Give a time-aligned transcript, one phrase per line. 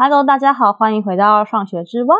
[0.00, 2.14] Hello，大家好，欢迎回到上学之外。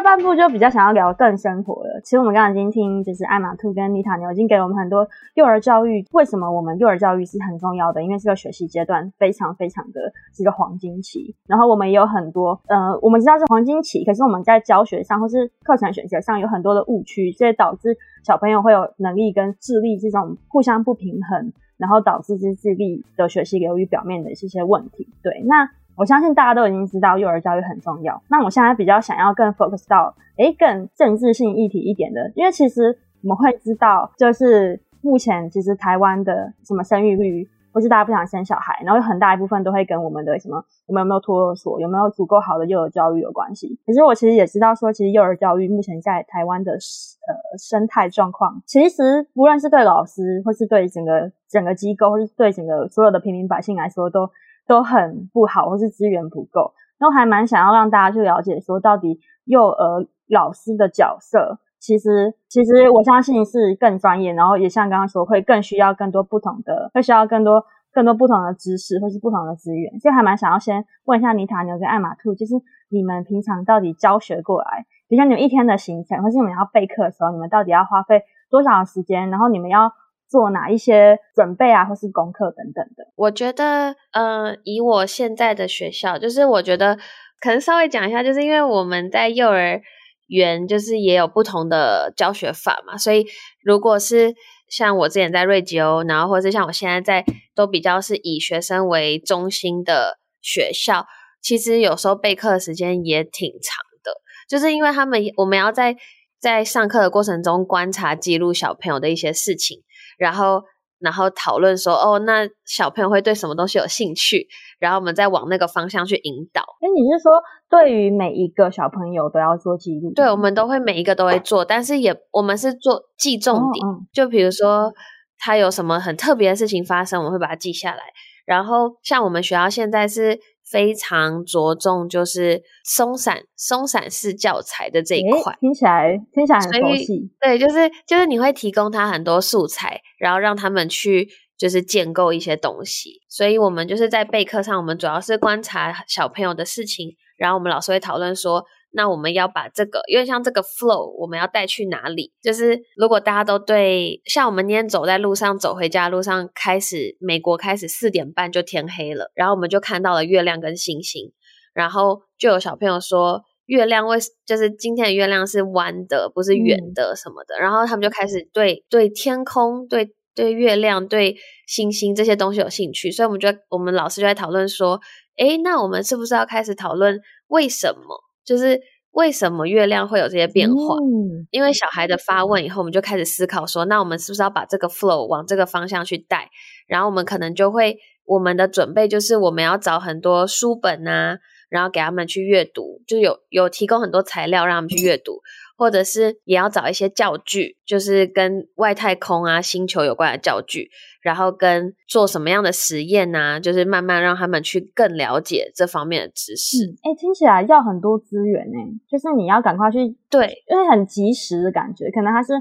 [0.00, 2.00] 下半部就比较想要聊更生活了。
[2.02, 6.02] 其实我们刚刚已经听，就是艾玛兔跟妮塔牛已经给了我们很多幼儿教育。
[6.12, 8.02] 为什么我们幼儿教育是很重要的？
[8.02, 10.00] 因为这个学习阶段非常非常的
[10.34, 11.36] 是一个黄金期。
[11.46, 17.94] 然后我们也有很多，呃，我们知道是黄金期，可是我们在教学上或是课程选择上有很多的误区，这也导致
[18.24, 25.06] 小朋友会有能力跟智力这种互相不平衡，然后导致这智力的学习流于表面的一些问题。
[25.22, 25.68] 对，那。
[25.96, 28.22] 我相信大家都已经知道幼儿教育很重要。
[28.28, 43.78] 那我现在比较想要更 focus 到，诶，更政治性议题一点的，因为其实我们会知道，就是目前其实台湾的什么生育率，或是大家不想生小孩，然后有很大一部分都会跟我们的什么，我们有没有托儿所，有没有足够好的幼儿教育有关系。
[43.86, 54.30] 可是我其实也知道说，其实幼儿教育目前在台湾的呃生态状况，其实无论是对老师，或是对整个整个机构，或是对整个所有的平民百姓来说，都。
[54.66, 69.98] 都很不好，或是资源不够，那我还蛮想要让大家去了解，说到底幼儿老师的角色，其实其实我相信是更专业，然后也像刚刚说，会更需要更多不同的，会需要更多更多不同的知识，或是不同的资源。
[69.98, 72.54] 所以还蛮想要先问一下妮塔牛跟艾玛兔，就是
[72.90, 79.92] 你们平常到底教学过来，比如像你们一天的行程，或是你们要备课的时候，你们到底要花费多少时间，然后你们要。
[80.30, 83.04] 做哪一些准备啊，或是功课等等的？
[83.16, 86.96] 我觉得，呃，以我现在的学校，就是我觉得
[87.40, 89.82] 可能稍微讲一下，就是因为我们在幼儿
[90.28, 93.26] 园，就是也有不同的教学法嘛，所以
[93.64, 94.32] 如果是
[94.68, 97.24] 像我之前在瑞吉欧，然后或是像我现在在，
[97.56, 101.06] 都比较是以学生为中心的学校，
[101.42, 104.12] 其实有时候备课时间也挺长的，
[104.48, 105.96] 就是因为他们我们要在
[106.38, 109.82] 在上课的过程中观察记录小朋友的一些事情。
[110.20, 110.62] 然后，
[110.98, 114.46] 然后讨论说，哦，那小朋友会对什么东西有兴趣？
[114.78, 116.60] 然后我们再往那个方向去引导。
[116.60, 117.32] 哎，你是说，
[117.70, 120.12] 对于每一个小朋友都要做记录？
[120.14, 123.84] 对，我们都会每一个都会做，但是也我们是做记重点。
[124.12, 124.92] 就比如说，
[125.38, 128.02] 他有什么很特别的事情发生，我们会把它记下来。
[128.44, 130.38] 然后，像我们学校现在是。
[130.70, 137.30] 非常着重就是松散松散式教材的这一块，听起来听起来很熟悉。
[137.40, 143.20] 对，就是就是你会提供他很多素材，然后让他们去就是建构一些东西。
[143.28, 148.64] 所以我们就是在备课上，我们主要是观察小朋友的事情，然后我们老师会讨论说。
[148.92, 152.32] 那我们要把这个，因为像这个 flow，我们要带去哪里？
[152.42, 161.32] 就是如果大家都对，像我们今天走在路上，走回家路上，开始美国开始四点半就天黑了，然后我们就看到了月亮跟星星，
[161.72, 171.36] 然后就有小朋友说，月亮为就是今天的月亮是弯的，不是圆的什么的，嗯、然后他们就开始对对天空、对对月亮、对
[171.68, 175.00] 星星这些东西有兴趣，所以我们就我们老师就在讨论说，
[175.36, 178.29] 诶，那我们是不是要开始讨论为什么？
[178.50, 178.80] 就是
[179.12, 180.96] 为什么月亮会有这些变化？
[180.96, 186.50] 嗯，因为小孩的发问以后，我们就开始思考说，那我们是不是要把这个 flow 往这个方向去带？
[186.88, 191.38] 然后我们可能就会，我们的准备就是我们要找很多书本啊，
[191.68, 195.42] 然后给他们去阅读，就有有提供很多材料让他们去阅读。
[195.80, 200.90] 或者是也要找一些教具，就是跟外太空啊、星球有关的教具，
[201.22, 206.84] 然后跟做什么样的实验啊，就是慢慢让他们去更了解这方面的知识。
[206.84, 208.76] 嗯，诶，听起来要很多资源呢，
[209.10, 212.52] 就是你要赶快去，对，因为很及时的感觉，可能他是。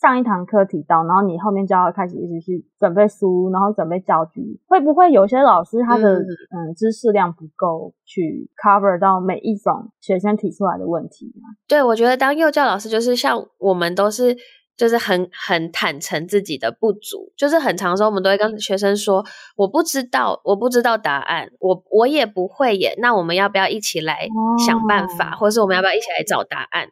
[0.00, 4.60] 上一堂课提到，然后你后面就要开始一直去准备书，然后准备教具。
[4.68, 6.24] 会不会有些老师他的嗯，
[6.70, 11.42] 嗯知识量不够，去 cover 到每一种学生提出来的问题呢？
[11.66, 14.36] 对，我觉得当幼教老师就是像我们都是
[14.76, 19.24] 就是很很坦诚自己的不足，就是很常说我们都会跟学生说，
[19.56, 22.94] 我不知道，我不知道答案，我我也不会耶。
[22.98, 24.28] 那我们要不要一起来
[24.64, 26.86] 想办法，哦、或者是我们要不要一起来找答案？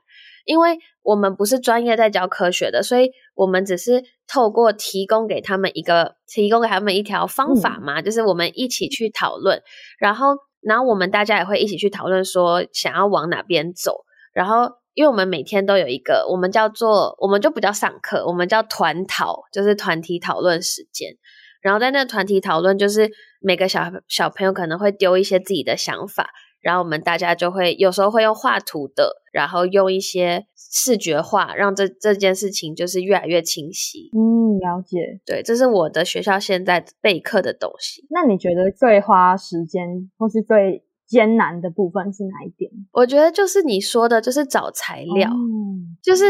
[0.45, 9.63] 因为我们不是专业在教科学的，所以我们只是透过提供给他们一个，提供给他们一条方法嘛，嗯、就是我们一起去讨论，
[10.01, 21.17] 然后，然后我们大家也会一起去讨论说想要往哪边走，然后，因为我们每天都有一个，我们叫做，我们就不叫上课，我们叫团讨，就是团体讨论时间，
[21.63, 23.09] 然后在那个团体讨论，就是
[23.41, 26.31] 每个小小朋友可能会丢一些自己的想法。
[26.67, 34.11] 然后我们大家就会有时候会用画图的，然后用一些视觉化，让这这件事情就是越来越清晰。
[34.13, 35.21] 嗯，了解。
[35.25, 38.05] 对，这是我的学校现在备课的东西。
[38.11, 42.69] 那你觉得最花时间或是最艰难的部分是哪一点？
[42.91, 46.25] 我觉得就是你说的，就是找材料，嗯、就是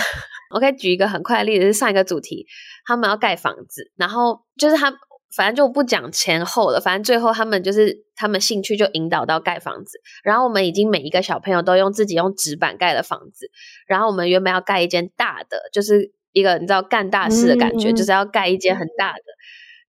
[0.54, 2.46] 我可以举一个很快的例子，是上一个主题，
[2.86, 4.90] 他们要盖房子，然后就是他
[5.36, 13.50] 反正就不讲前后了，反正最后他们就是他们兴趣就引导到盖房子，然后我们已经每一个小朋友都用自己用纸板盖了房子，
[13.86, 19.22] 然后我们原本要盖一间大的，就是一个你知道干大事的感觉，嗯、就是要盖一间很大的。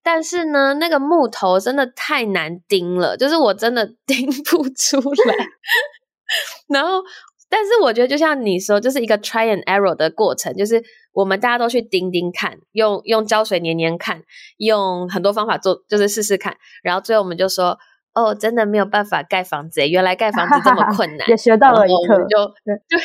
[0.04, 4.98] 但是呢，那个木头真的太难钉了，就是我真的 钉不出
[5.28, 5.36] 来。
[6.70, 7.02] 然后，
[7.50, 10.84] 但是我觉得就像你说，就是一个 try and error 的过程，就是
[11.14, 14.22] 我们大家都去盯盯看，用用胶水粘粘看，
[14.58, 16.58] 用很多方法做，就是试试看。
[16.84, 17.78] 然后最后我们就说，
[18.14, 22.76] 哦，真的没有办法盖房子，原来盖房子这么困难， 也学到了一课，就对。
[22.88, 23.00] 对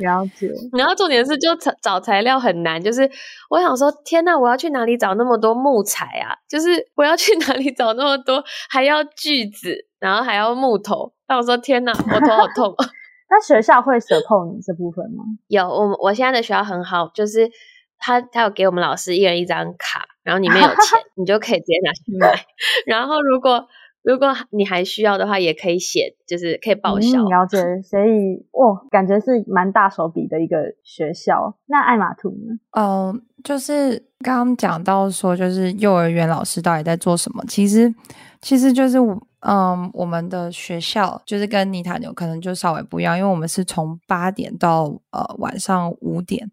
[0.00, 2.82] 了解， 然后重点是，就找找材料很难。
[2.82, 3.08] 就是
[3.50, 6.34] 我想说，天呐，我要去哪里找那么多木材啊？
[6.48, 11.12] 就是我要去哪里找那么多，还要锯子，然后还要木头。
[11.28, 12.74] 那我说，天呐，我头好痛。
[13.30, 15.22] 那学校会 support 你这部分吗？
[15.46, 17.48] 有，我我现在的学校很好，就是
[17.96, 22.44] 他他有给我们老师一人一张卡，然后里面有钱， 你就可以直接拿去买。
[22.86, 23.68] 然后如果
[24.02, 27.20] 如果你还需要的话，也可以写，就是可以报销。
[27.20, 31.56] 嗯，了解，所以哦，感觉是蛮大手笔的一个学校。
[31.66, 32.58] 那爱马图呢？
[32.72, 33.14] 嗯、呃，
[33.44, 37.44] 就是刚刚讲到说，就是幼儿园老师到底在做什么？
[37.46, 37.94] 其实，
[38.40, 38.98] 其实就是
[39.40, 46.50] 嗯，我们的学校就是跟尼塔牛可能就稍微不一样，因为我们是从八点到呃晚上五点，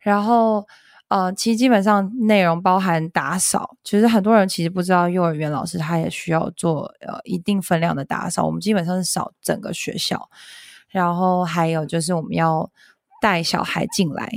[0.00, 0.66] 然后。
[1.08, 8.46] 呃，其实基本上内容包含打扫，其实很多人其实不知道，幼儿园老师他也需要做呃一定分量的打扫。
[8.46, 10.30] 我们基本上是扫整个学校，
[10.88, 12.70] 然后还有就是我们要。
[13.22, 14.28] 带小孩进来，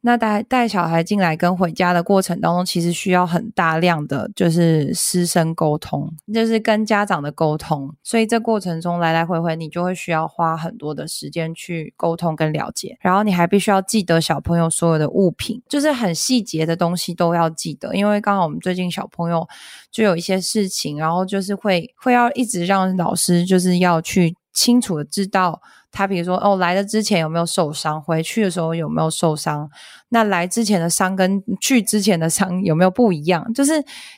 [0.00, 7.94] 那带带小孩进来跟回家的过程当中，其实需要很大量的就是师生沟通，就是跟家长的沟通。
[8.02, 12.98] 所以这过程中来来回回，你就会需要花很多的时间去沟通跟了解。
[13.00, 17.94] 然后你还必须要记得小朋友所有的物品，就是很细节的东西都要记得。
[17.94, 19.46] 因为刚好我们最近小朋友
[19.92, 25.62] 就有一些事情，然后就是会会要一直让老师就是要去清楚的知道。
[25.94, 28.02] 他比如说，哦，来的之前有没有受伤？
[28.02, 29.70] 回去的时候有没有受伤？
[30.08, 33.52] 那来之前的伤跟去之前的伤有没有不一样？
[33.54, 33.72] 就是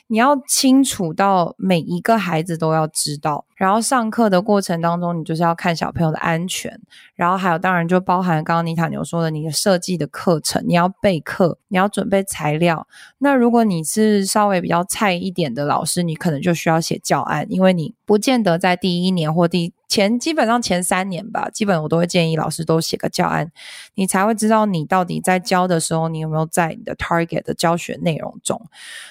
[0.07, 3.45] 你要清楚到每一个孩子都要知道。
[3.55, 6.79] 然后上课的过程当中，你就是要看小朋友的安全。
[7.15, 12.87] 然后还有，当然就包含刚刚尼塔牛说的，你的设计的课程，你要备课，你要准备材料。
[13.17, 23.51] 那如果你是稍微比较菜一点的老师，你可能就需要写教案，因为你不见得在第一年或第前基本上前三年吧，基本我都会建议老师都写个教案，
[23.95, 28.61] 你才会知道你到底在教的时候，你有没有在你的 target 的教学内容中。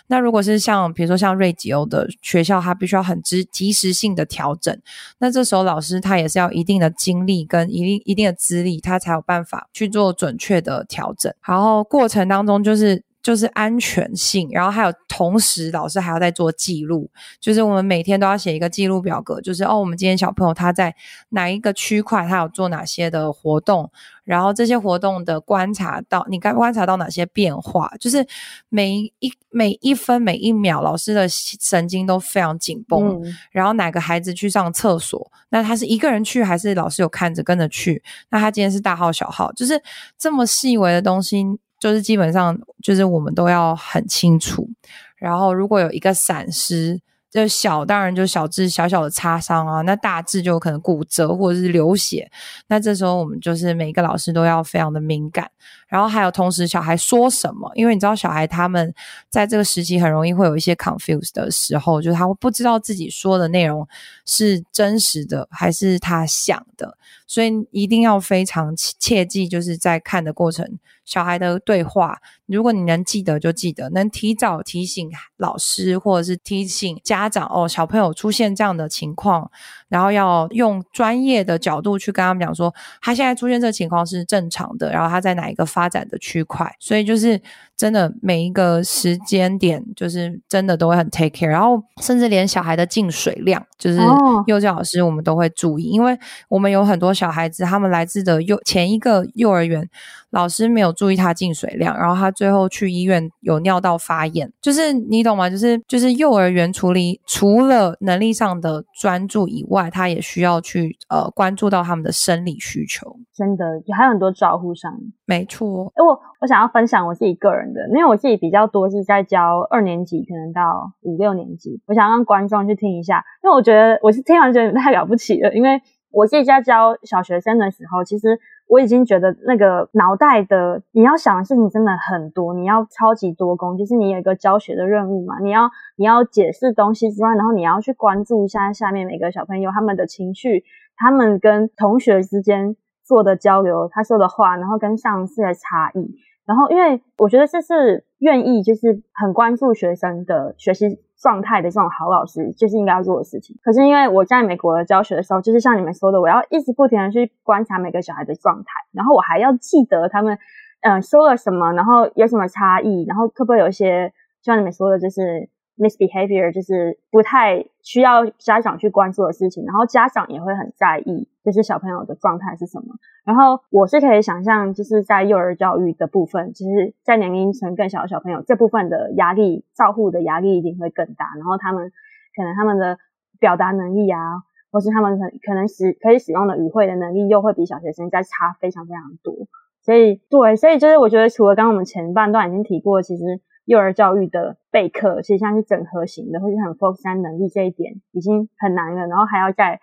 [0.06, 4.78] 那如果是像比如说像瑞吉欧的学校，他必须要很及及时性的调整，
[5.19, 11.32] 那这时候老师他也是要一定的精力跟一定一定的资历，他才有办法去做准确的调整。
[11.46, 13.02] 然后过程当中就是。
[13.26, 20.94] 就是安全性，然后还有同时老师还要在做记录，就是我们每天都要写一个记录表格，就是哦，我们今天小朋友他在
[21.31, 23.90] 哪一个区块，他有做哪些的活动，
[24.23, 28.25] 然后这些活动的观察到，你该观察到哪些变化，就是
[28.69, 33.20] 每一每一分每一秒，老师的神经都非常紧绷。
[33.25, 38.00] 嗯、然后哪个孩子去上厕所，那他是一个人去还是老师有看着跟着去？
[38.31, 39.82] 那他今天是大号小号，就是
[40.17, 41.44] 这么细微的东西。
[41.78, 44.69] 就是基本上，就是我们都要很清楚。
[45.17, 52.31] 然后，如果有一个闪失，就小当然就小至小小的擦伤啊，那大致就可能骨折或者是流血。
[52.69, 55.51] 那这时候我们就是每一个老师都要非常的敏感。
[55.86, 58.93] 然后还有同时小孩说什么，因为你知道小孩他们
[59.28, 63.86] 在这个时期很容易会有一些 confuse 的时候，就是他会不知道自己说的内容
[64.24, 70.78] 是真实的还是他想的，所以一定要非常切记，就是在看的过程。
[71.05, 79.48] 小孩的对话，如果你能记得就记得，能提早提醒老师或者是提醒家长哦，小朋友出现这样的情况，
[79.86, 87.39] 然后要用专业的角度去跟他们讲说，他现在出现这个情况是正常的，然后他在哪一个发展的区块，所以就是。
[87.77, 94.01] 真的每一个时间点，就是真的都会很 take care，然后甚至连小孩的进水量，就是
[94.47, 96.19] 幼教老师我们都会注意，因为
[96.49, 99.87] 我们有很多小孩子，他们来自的幼前一个幼儿园，
[100.31, 105.51] 老师没有注意他进水量，然后他最后去医院有尿道发炎，就是你懂吗？
[105.51, 114.91] 就是就是幼儿园处理除了能力上的专注以外，他也需要去呃关注到他们的生理需求，真的还有很多照护上，
[115.27, 115.93] 没错。
[115.95, 117.66] 哎我我想要分享我自己个人。
[117.91, 125.53] 因为我自己比较多是在教二年级，可能到五六年级，我想让观众去听一下，因为我觉得我是听完觉得太了不起了。
[125.55, 125.81] 因为
[126.11, 140.65] 我自己在教小学生的时候，其实我已经觉得那个脑袋的你要想的事情真的很多，你要超级多功，就是你有一个教学的任务嘛，你要你要解释东西之外，然后你要去关注一下下面每个小朋友他们的情绪，
[140.96, 153.56] 他们跟同学之间做的交流，他说的话，然后跟上次的差异，然后因为我觉得这是愿意就是很关注学生的学习状态的这种好老师，就是应该要做的事情。
[153.62, 160.38] 可是因为我在美国教学的时候，就是像你们说的，我要一直不停的去观察每个小孩的状态，然后我还要记得他们
[160.82, 164.12] 嗯、说了什么，然后有什么差异，然后可不可以有一些
[164.43, 172.95] 像你们说的，就是 misbehavior，就是不太需要家长去关注的事情，然后家长也会很在意，就是小朋友的状态是什么。
[173.25, 181.27] 然后我是可以想象，就是在幼儿教育的部分，其实，在年龄层更小的小朋友，这部分的压力、照护的压力一定会更大。
[181.37, 181.91] 然后他们
[182.37, 182.99] 可能他们的
[183.39, 189.35] 表达能力啊，或是他们可可能使可以使用的语汇的能力，又会比小学生再差非常非常多。
[189.83, 199.06] 所以，对，所以就是我觉得，除了刚刚我们前半段已经提过，其实幼儿教育的备课，其实像是整合型的，或是很 focus 在能力这一点，已经很难了。
[199.06, 199.79] 然后还要在。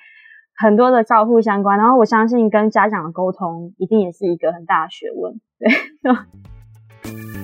[0.55, 7.42] 很多的照护相关，然后我相信跟家长的沟通一定也是一个很大的学问，对。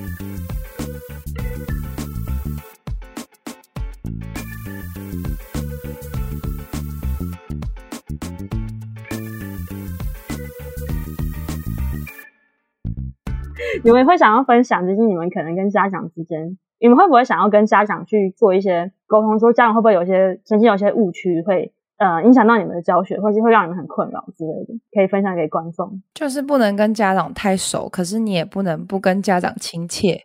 [13.83, 21.73] 你们会想要分享，就是你们可能跟家长之间，你们会不会想要跟家长去做一些沟通，说家长会不会有些曾经有些误区会？
[21.97, 26.01] 呃，影响到你们的教学，或是会让你们很困扰之类的，可以分享给观众。
[26.13, 30.17] 就是不能跟家长太熟，可是你也不能不跟家长亲切。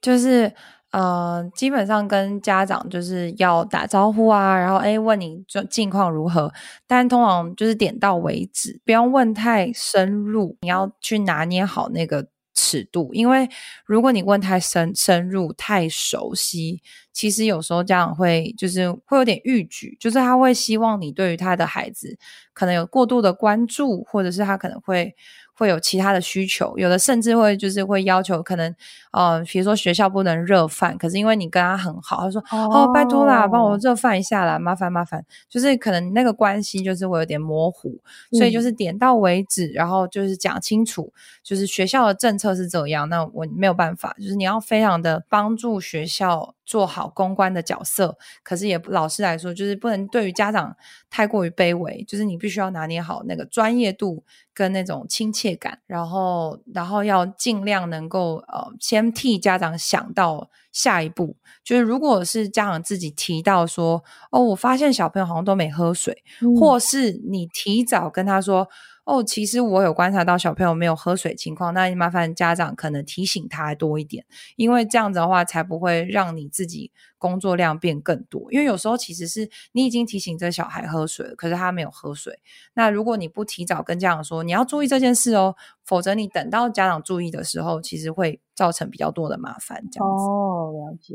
[0.00, 0.52] 就是
[0.92, 6.48] 呃，基本上跟家长就是要打招呼啊，然后诶问你就近况如何，
[6.86, 12.28] 但通常就是点到为止，不要问太深入，你要去拿捏好那个。
[12.56, 13.48] 尺度，因为
[13.84, 16.82] 如果你问太深、深入、太熟悉，
[17.12, 22.18] 其实有时候家长会就是会有点欲举，就是他会希望你对于他的孩子
[22.52, 25.14] 可能有过度的关注，或者是他可能会。
[25.56, 28.74] 会有其他的需求，有的甚至会就是会要求，可能
[29.12, 37.98] 呃，比如说学校不能热饭，可是因为你跟他很好，他说哦，哦，拜托啦，帮我热饭一下啦，麻烦麻烦，就是可能那个关系就是会有点模糊，
[38.32, 46.55] 所以就是点到为止，嗯、然后就是讲清楚，就是学校的政策是这样，那我没有办法，就是你要非常的帮助学校。
[46.66, 50.76] 做好公关的角色，可是也老师来说，就是不能对于家长
[51.08, 68.68] 太过于卑微，就是你必须要拿捏好那个专业度跟那种亲切感，然后然后要尽量能够呃先替家长想到下一步，就是如果是家长自己提到说，哦，我发现小朋友好像都没喝水，嗯、或是你提早跟他说。
[69.06, 78.50] 哦，其实我有观察到小朋友没有喝水情况，那你麻烦家长可能提醒他多一点，因为这样子的话才不会让你自己工作量变更多。
[78.50, 82.40] 因为有时候其实是你已经提醒这小孩喝水了，可是他没有喝水。
[82.74, 89.84] 那如果你不提早跟家长说，你要注意这件事哦，否则你等到家长注意的时候，其实会造成比较多的麻烦。
[89.92, 90.24] 这样子。
[90.24, 91.14] 哦，了解。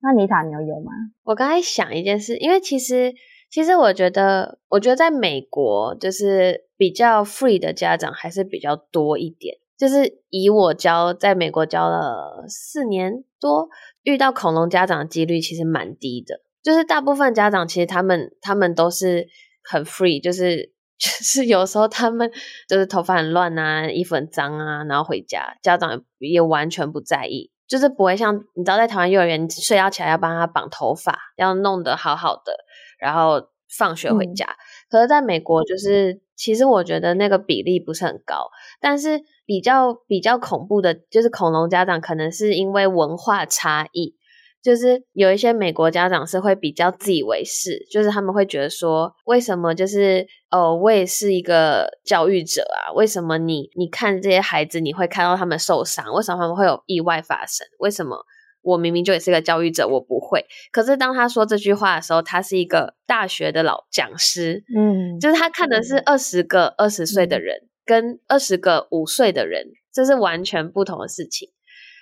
[0.00, 0.92] 那妮塔，你有有吗？
[1.22, 3.14] 我刚才想一件事，因为其实。
[3.50, 9.56] 其实我觉得，我觉得在美国就是比较 free 的家长还是比较多一点。
[9.76, 13.68] 就是以我教在美国教了四年多，
[14.02, 16.42] 遇到恐龙家长的几率其实蛮低的。
[16.62, 19.26] 就是大部分家长其实他们他们都是
[19.64, 22.30] 很 free，就是 就是有时候他们
[22.68, 32.52] 就是头发很乱啊，衣服很脏啊，然后回家，家长也完全不在意，就是不会像你知道在台湾幼儿园，睡觉起来要帮他绑头发，要弄得好好的。
[33.00, 33.40] 然后
[33.76, 34.56] 放学回家，嗯、
[34.90, 44.16] 可是在美国，就是其实我觉得那个比例不是很高，但是比较比较恐怖的，就是恐龙家长可能是因为文化差异，
[44.62, 58.24] 就是有一些美国家长是会比较自以为是，就是他们会觉得说，为什么就是哦，我也是一个教育者啊，为什么你你看这些孩子，你会看到他们受伤，为什么他们会有意外发生，为什么？
[58.62, 60.44] 我明明就也是个教育者，我不会。
[60.72, 71.48] 可是当他说这句话的时候，他是一个大学的老讲师，嗯，就是他看的是二十个二十岁的人，嗯，跟二十个五岁的人，这是完全不同的事情。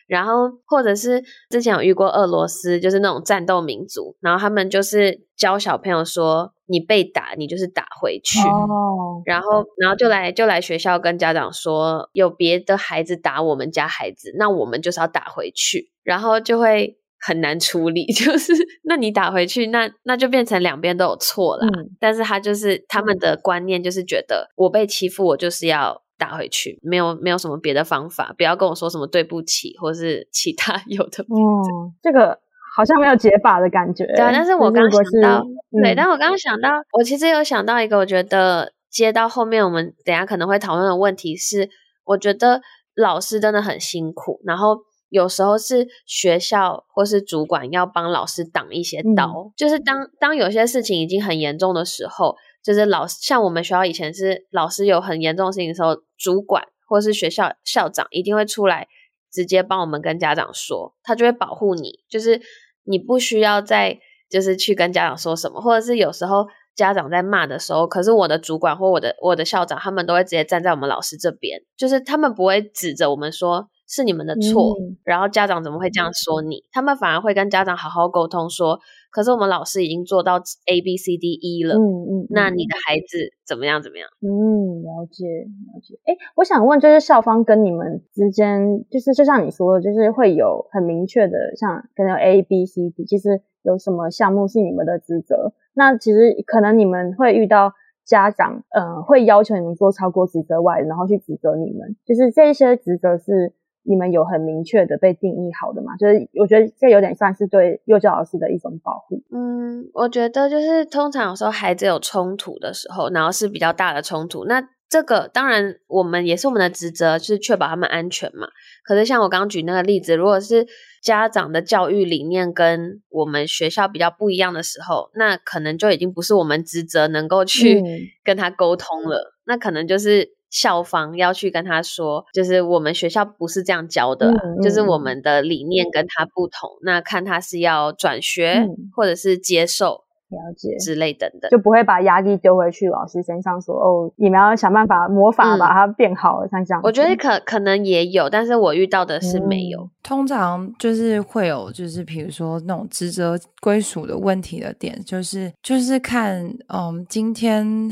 [0.07, 8.39] 然后，或者是之前有遇过俄罗斯，就是那种战斗民族，然后他们就是教小朋友说，你被打，你就是打回去。
[8.41, 9.23] 哦。
[9.25, 15.91] 然后，然后就来就来学校跟家长说，有别的孩子打我们家孩子，那我们就是要打回去。
[16.03, 18.53] 然后就会很难处理， 就是
[18.85, 21.67] 那你打回去，那那就变成两边都有错啦。
[21.67, 21.91] 嗯。
[21.99, 26.03] 但是他就是他们的观念，就是觉得我被欺负，我就是要。
[26.21, 31.23] 打回去，没有没有什么别的方法，不要跟我说什么对不起或是其他 有的。
[31.23, 31.63] 哦，
[32.03, 32.41] 这个
[32.79, 34.07] 好像没有解法的感觉。
[34.07, 35.45] 对啊，但是我刚刚想到，
[35.77, 41.69] 嗯、对，但我刚刚想到，我其实有想到一个，我觉得接到后面我们等下可能会讨论的问题是，
[42.05, 42.61] 我觉得
[42.95, 44.87] 老师真的很辛苦，然后。
[45.11, 58.87] 有时候是学校或是主管要帮老师挡一些刀，嗯、就是当当有些事情已经很严重的时候，就是老师像我们学校以前是老师有很严重的事情的时候，主管或是学校校长一定会出来
[59.33, 62.39] 直接帮我们跟家长说，他就会保护你，就是
[62.89, 63.99] 你不需要再
[64.31, 73.69] 就是去跟家长说什么，或者是有时候家长在骂的时候，可是我的主管或我的我的校长他们都会直接站在我们老师这边，就是他们不会指着我们说。
[73.91, 76.63] 是你们的错，嗯、然后家长怎么会这样说你？
[76.71, 78.81] 他们反而会跟家长好好沟通说，说
[79.11, 80.37] 可是我们老师已经做到
[80.67, 84.09] A B C D E 了，嗯嗯，嗯那你的孩子怎么样怎么样？
[84.21, 85.99] 嗯，了解了解。
[86.05, 95.53] 哎，我想问，就是校方跟你们之间，就是就像你说的，就是会有很明确的，像可能 A B C D，其实有什么项目是你们的职责？
[95.75, 97.73] 那其实可能你们会遇到
[98.05, 103.53] 家长，呃，会要求你们做超过职责外，然后去指责你们，就是这些职责是。
[103.83, 105.97] 你们有很明确的被定义好的吗？
[105.97, 109.23] 就是我觉得这有点算是对幼教老师的一种保护。
[109.33, 118.49] 嗯，我觉得就是通常有时候孩子有冲突的时候，然后是比较大的冲突，那这个当然我们也是我们的职责，就是确保他们安全嘛。
[118.85, 120.67] 可是像我刚刚举那个例子，如果是
[121.03, 127.83] 家长的教育理念跟我们学校比较不一样的时候，那可能就已经不是我们职责能够去
[128.23, 130.37] 跟他沟通了，嗯、那可能就是。
[130.51, 136.71] 校方要去跟他说，就是我们学校不是这样教的，啊，嗯嗯、就是我们的理念跟他不同。
[136.81, 146.81] 嗯、那看他是要转学，嗯、或者是接受，了解之类等等，就不会把压力丢回去老师身上说，说哦，你们要想办法魔法把它变好了，嗯、像这样。
[146.83, 149.81] 我觉得可可能也有，但是我遇到的是没有。
[149.83, 157.91] 嗯、通常就是会有，就是比如说那种职责归属的问题的点，就是就是看，嗯，今天。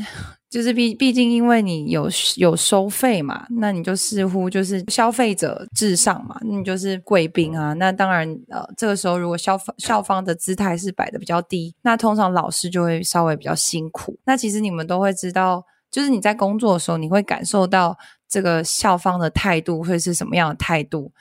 [0.49, 7.73] 就是毕毕竟，因为你有有收费嘛，那你就似乎就是消费者至上嘛，你就是贵宾啊。
[7.73, 14.17] 那当然，呃，这个时候如果校方校方的姿态是摆得比较低，那通常老师就会稍微比较辛苦。
[14.25, 17.97] 那其实你们都会知道，就是你在工作的时候，你会感受到
[18.29, 21.11] 这个校方的态度会是什么样的态度。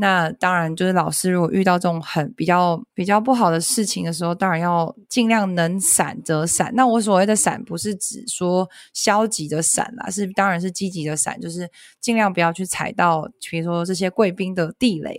[0.00, 6.74] 那当然，就是老师如果遇到这种很比较比较不好的事情的时候，当然要尽量能闪则闪。
[6.74, 11.68] 那我所谓的闪，不是指说消极的闪啦，是当然是积极的闪，就是
[12.00, 15.16] 尽量不要去踩到，比如说这些贵宾的地雷，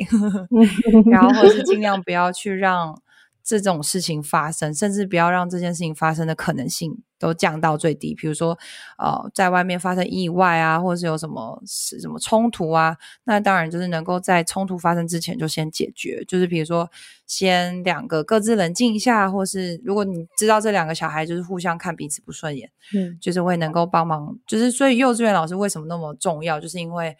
[1.09, 2.99] 然后或是尽量不要去让。
[3.43, 8.13] 这种事情发生，甚至不要让这件事情发生的可能性都降到最低。
[8.15, 8.57] 比如说，
[8.97, 16.25] 呃，在外面发生意外啊，或者是有什么什么冲突啊，那当然就是能够在冲突发生之前就先解决。
[16.27, 16.89] 就是比如说，
[17.27, 24.37] 先两个各自冷静一下，或是如果你知道这两个小孩就是互相看彼此不顺眼，嗯，就是会能够帮忙。
[24.45, 26.59] 就是所以幼稚园老师为什么那么重要？
[26.59, 27.15] 就是因为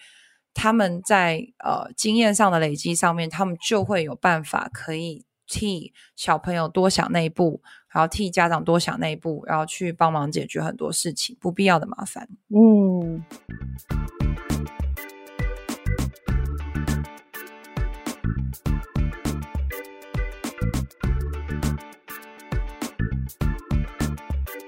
[0.54, 5.24] 他们在呃经验上的累积上面，他们就会有办法可以。
[5.52, 7.62] 替小朋友多想那一步，
[7.94, 12.26] 然后替家长多想那一步，然后去帮忙解决很多事情，不必要的麻烦。
[12.56, 13.22] 嗯。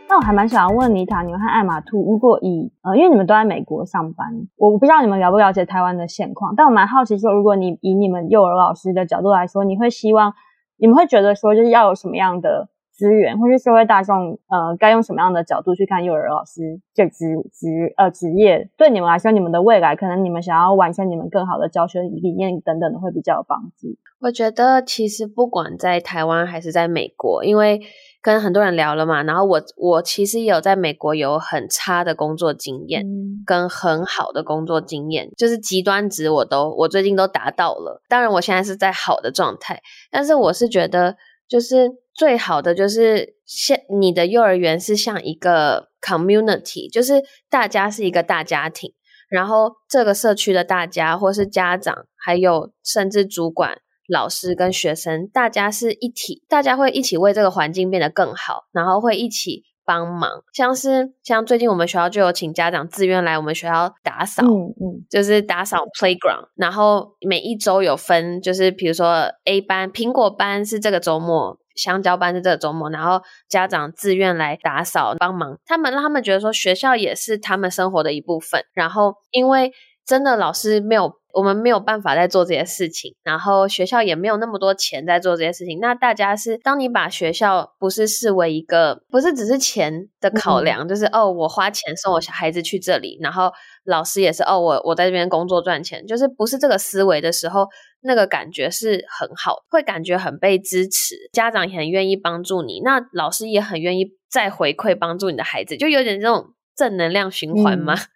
[0.10, 10.34] 那我还蛮想要问妮塔，你们和艾玛兔，如果以呃，因为你们都在美国上班，我不知道你们了不了解台湾的现况，但我蛮好奇说，如果你以你们幼儿老师的角度来说，你会希望？
[10.78, 12.68] 你们会觉得说，就是要有什么样的
[13.04, 18.70] 资源，或是社会大众，呃，该用什么样的角度去看幼儿老师这职职呃职业？
[18.78, 23.90] 对你们来说，你们的未来，可能你们想要完成你们更好的教学理念等等的，会比较有帮助。
[24.22, 27.82] 我觉得其实不管在台湾还是在美国，因为
[28.22, 38.02] 跟很多人聊了嘛，然后我我其实也有在美国有很差的工作经验，嗯、跟很好的工作经验，就是极端值我都我最近都达到了。
[38.08, 39.82] 当然，我现在是在好的状态。
[40.10, 41.18] 但是我是觉得，
[41.54, 48.92] 就是最好的就是像你的幼儿园是像一个 community，就是大家是一个大家庭，
[49.30, 59.62] 然后这个社区的大家，或是家长，还有甚至主管、老师跟学生，大家是一体，大家会一起为这个环境变得更好，然后会一起。
[59.86, 78.64] 帮忙，像是像最近我们学校就有请家长自愿来我们学校打扫，嗯嗯，就是打扫 playground，然后每一周有分，就是比如说 A 班苹果班是这个周末，香蕉班是这个周末，然后家长自愿来打扫帮忙，他们让他们觉得说学校也是他们生活的一部分。
[78.74, 79.72] 然后因为
[80.06, 85.80] 真的老师没有，我们没有办法在做这些事情，然后学校也没有那么多钱在做这些事情。
[85.82, 93.52] 那大家是，当你把学校不是视为一个，不是只是钱的考量，嗯、就是哦，我花钱送我小孩子去这里，然后
[93.84, 97.68] 老师也是哦，我我在这边工作赚钱，就是不是这个思维的时候，
[98.02, 107.96] 那个感觉是很好，会感觉很被支持，家长也很愿意帮助你，那老师也很愿意再回馈帮助你的孩子，就有点这种正能量循环嘛。
[107.96, 108.08] 嗯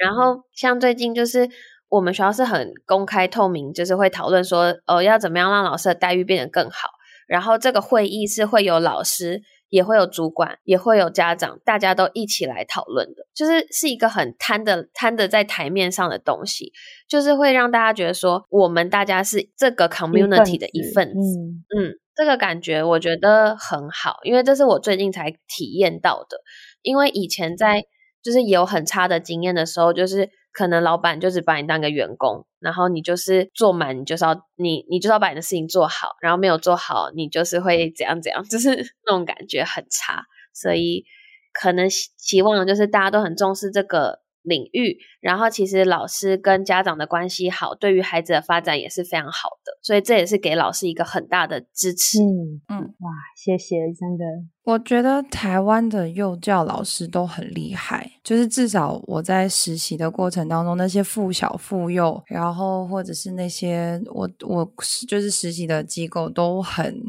[0.00, 1.46] 然后像最近就是
[1.90, 6.88] 我们学校是很公开透明，就是会讨论说，呃，要怎么样让老师的待遇变得更好。
[7.26, 16.72] 然后这个会议是会有老师，也会有主管，也会有家长，大家都一起来讨论的，就是是一个很摊的摊的在台面上的东西，
[17.08, 21.38] 就是会让大家觉得说，我们大家是这个 community 的一份子。
[21.38, 26.38] 嗯，嗯，这个感觉我觉得很好，因为这是我最近才体验到的，
[26.82, 27.84] 因为以前在。
[28.22, 38.70] 就是有很差的经验的时候，就是可能老板就只把你当个员工，然后你就是做满，你就是要你你就是要把你的事情做好，然后没有做好，你就是会怎样怎样， 就是
[39.06, 40.24] 那种感觉很差。
[40.52, 41.04] 所以
[41.52, 52.18] 可能希望就是大家都很重视这个领域，然后其实老师跟家长的关系好，对于孩子的发展也是非常好的，所以这也是给老师一个很大的支持。
[52.22, 54.24] 嗯嗯，哇，谢谢，真的。
[54.64, 64.72] 我觉得台湾的幼教老师都很厉害，就是至少我在实习的过程当中，那些附小、附幼，然后或者是那些我我
[65.08, 67.02] 就是实习的机构都很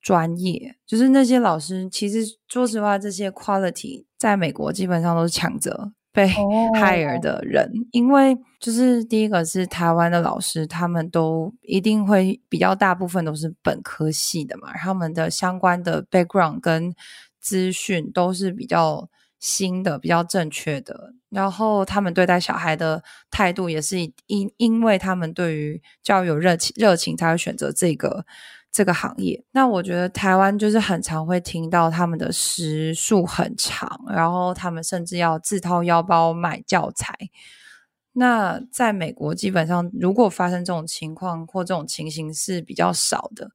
[0.00, 5.92] 专业，就是那些老师其实说实话，这些 quality 在美国基本上都是抢着。
[6.14, 7.86] 被 hire 的人，oh.
[7.90, 16.94] 因为就是第一个是台湾的老师，他们都一定会比较大部分都是本科系的嘛，他们的相关的 background 跟
[17.40, 19.08] 资讯都是比较
[19.40, 28.24] 新的、比较正确的，然后他们对待小孩的态度也是因因为他们对于教育有热情，热情才会选择这个。
[28.74, 37.16] 这个行业，那我觉得台湾就是很常会听到他们的时数很长，然后他们甚至要自掏腰包买教材。
[38.14, 43.48] 那在美国，基本上如果发生这种情况或这种情形是比较少的，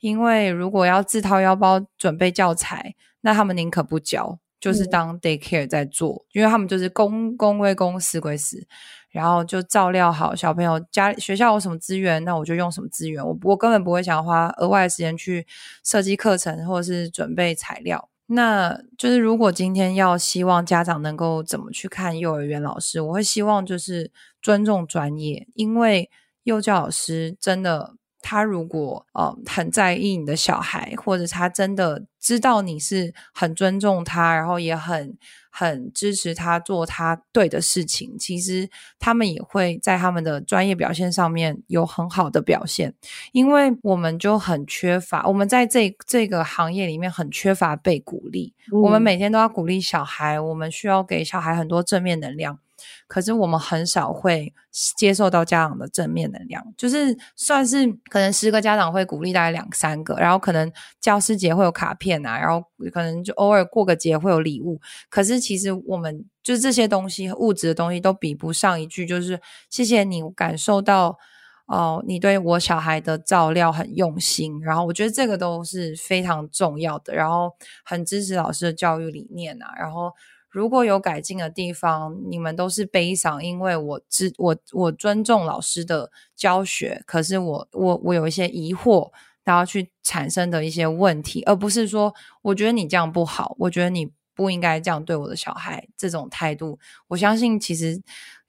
[0.00, 8.66] 因为如果要自掏腰包准备教材，那他们宁可不教，就是当 daycare 在做，嗯、因为他们就是公公归公，私归私。
[9.10, 13.22] 然后就照料好小朋友，家学校有什么资源，那我就用什么资源。
[13.22, 15.46] 我我根本不会想花额外的时间去
[15.84, 18.08] 设计课程或者是准备材料。
[18.28, 26.10] 那就是如果今天要希望家长能够怎么去看幼儿园老师，我会希望就是尊重专业，因为
[26.44, 27.96] 幼教老师真的。
[28.24, 35.14] 他如果呃很在意你的小孩，或者他真的知道你是很尊重他，然后也很
[35.50, 42.94] 很支持他做他对的事情，其实他们也会在他们的专业表现上面有很好的表现。
[43.32, 48.54] 因为我们就很缺乏，我们在这这个行业里面很缺乏被鼓励。
[48.72, 48.80] 嗯。
[48.80, 52.58] 我们每天都要鼓励小孩，我们需要给小孩很多正面能量。
[53.06, 54.52] 可是我们很少会
[54.96, 60.70] 接受到家长的正面能量，就是算是可能十个家长会鼓励大概两三个，然后可能
[61.00, 64.80] 教师节会有卡片啊，然后可能就偶尔过个节会有礼物。
[65.08, 71.18] 可是其实我们就是这些东西，物质的东西都比不上一句，就是谢谢你感受到
[71.66, 74.60] 哦、你对我小孩的照料很用心。
[74.60, 77.50] 然后我觉得这个都是非常重要的，然后
[77.84, 80.12] 很支持老师的教育理念啊，然后。
[80.54, 89.10] 如果有改进的地方，你们都是悲伤，因为我知我我尊重老师的教学，可是我我我有一些疑惑，
[89.42, 98.00] 然后去产生的一些问题，而不是说我觉得你这样不好，我觉得你不应该这样对我的小孩，这种态度，我相信其实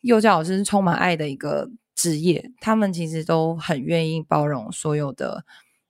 [0.01, 5.43] 幼教老师是充满爱的一个职业，他们其实都很愿意包容所有的，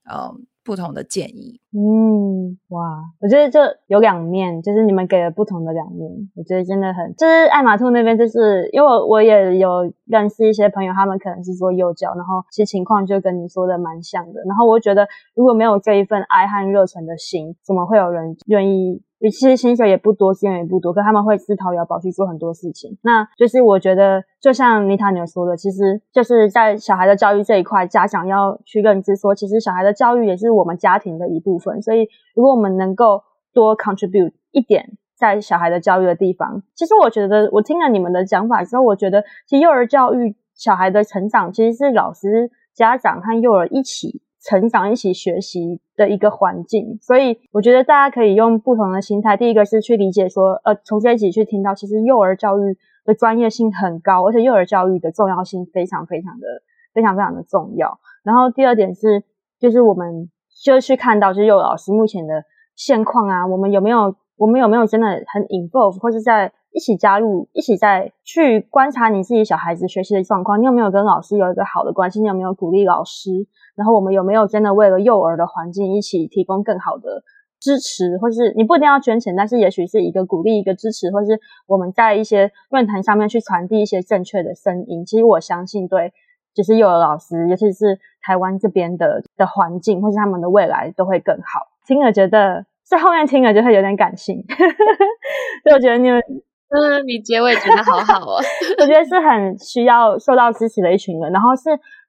[0.10, 0.48] 嗯。
[0.66, 2.82] 不同的建议，嗯，哇，
[3.22, 19.04] 我觉得这有两面，就是你们给了不同的两面，我觉得真的很，就是爱马兔那边，就是因为我我也有认识一些朋友，他们可能是做幼教，然后其实情况就跟你说的蛮像的，然后我觉得如果没有这一份爱和热忱的心，怎么会有人愿意？
[19.20, 22.98] 其实薪水也不多，资源也不多，可他们会自掏腰包去做很多事情。
[23.02, 31.82] 那就是我觉得，就像妮塔你说的，其实就是在小孩的教育这一块，家长要去认知说，其实小孩的教育也是我们家庭的一部分。
[31.82, 33.24] 所以，如果我们能够
[33.54, 49.36] 多 contribute 一点在小孩的教育的地方，其实我觉得，我听了你们的讲法之后，我觉得其实幼儿教育小孩的成长，其实是老师、家长和幼儿一起成长、一起学习的一个环境，所以我觉得大家可以用不同的心态。
[49.36, 56.46] 第一个是去理解说，呃，从这一集去听到，其实幼儿教育的专业性很高，而且幼儿教育的重要性非常非常的
[56.94, 57.98] 非常非常的重要。
[58.24, 59.24] 然后第二点是，
[59.60, 60.30] 就是我们
[60.64, 62.44] 就去看到，就是幼儿老师目前的
[62.76, 72.22] 现况啊，我们有没有我们有没有真的很 involve，或是在一起加入，一起在去观察你自己小孩子学习的状况，你有没有跟老师有一个好的关系？
[72.22, 73.32] 你有没有鼓励老师？
[73.76, 77.24] 然后我们有没有真的为了幼儿的环境一起提供更好的
[77.60, 85.06] 支持，或是你不一定要捐钱，但是也许是一个鼓励、一个支持，或是我们在一些论坛上面去传递一些正确的声音。
[85.06, 86.14] 其实我相信，对，
[86.54, 91.68] 就是幼儿老师，尤其是台湾这边的的环境，或是他们的未来都会更好。
[91.88, 94.44] 听了觉得在后面听了就会有点感性，
[95.64, 96.22] 所以我觉得你们，
[96.70, 98.40] 嗯，你结尾觉得好好哦，
[98.80, 101.64] 我觉得是很需要受到支持的一群人，然后是。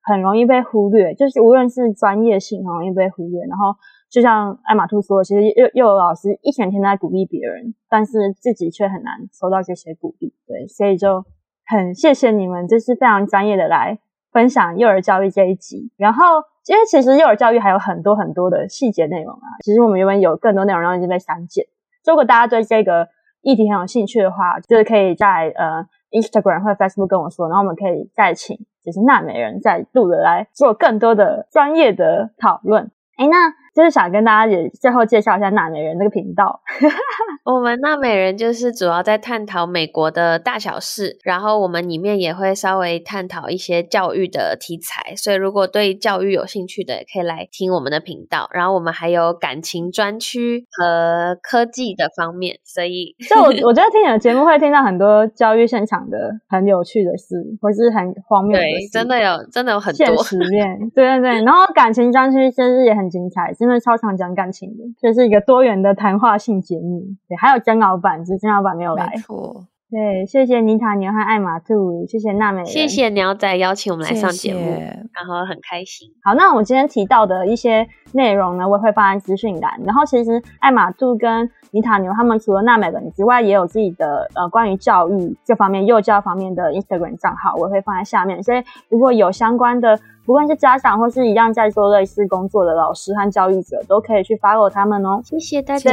[0.06, 3.40] 很容易被忽略，就是无论是专业性，很容易被忽略。
[3.48, 3.74] 然后
[4.08, 10.32] 就像艾玛兔说，其实幼幼儿老师一天天在鼓励别人，但是自己却很难收到这些鼓励。
[10.46, 11.24] 对，所以就
[11.66, 13.98] 很谢谢你们，就是非常专业的来
[14.30, 15.90] 分享幼儿教育这一集。
[15.96, 16.24] 然后
[16.68, 21.64] 因为其实幼儿教育还有很多很多的细节内容啊，其实我们原本有更多内容，然后已经被删减。
[22.06, 23.08] 如果大家对这个
[23.42, 25.84] 议题很有兴趣的话，就是可以在呃
[26.20, 28.58] Instagram 或 Facebook 跟我说，然后我们可以再请。
[28.84, 32.88] 就是娜美人再度的来做更多的专业的讨论。
[33.16, 36.62] 哎，那就是想跟大家也最后介绍一下纳美人这个频道。
[37.44, 45.14] 我们纳美人就是主要在探讨美国的大小事，然后我们里面也会稍微探讨一些教育的题材。
[45.14, 48.48] 所以如果对教育有兴趣的，也可以来听我们的频道。
[48.52, 52.58] 然后我们还有感情专区和科技的方面。
[52.64, 56.16] 所以， 就我我觉得听你的节目会听到很多教育现场的
[56.48, 58.64] 很有趣的事，或是很荒谬的事。
[58.64, 60.90] 对，真的有，真的有很多现实面。
[60.94, 63.52] 对对对，然后感情专区其实也很精彩。
[63.66, 67.02] 因为超常讲感情的，这、就是一个多元的谈话性节目。
[67.28, 69.10] 对，还有曾老板，只是曾老板没有来。
[69.12, 69.64] 没错。
[69.88, 74.80] 对，谢谢妮塔牛和艾玛兔，谢谢娜美人，谢谢鸟仔邀请我们来上节目，谢谢，
[75.14, 76.08] 然后很开心。
[76.24, 79.80] 好，那我们今天提到的一些内容呢，我也会放在资讯栏。
[79.84, 88.42] 然后其实艾玛兔跟妮塔牛他们除了娜美人之外，也有自己的呃关于教育这方面、幼教方面的 Instagram 账号，我会放在下面。
[88.42, 95.20] 所以如果有相关的，不论是家长或是一样在做类似工作的老师和教育者，都可以去 follow 他们哦。
[95.24, 95.90] 谢谢大家，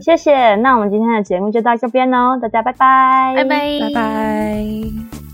[0.00, 0.54] 谢谢。
[0.56, 5.25] 那我们今天的节目就到这边哦，大家拜拜，拜拜，拜拜。